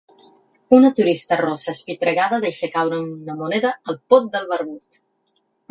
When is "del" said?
4.37-4.53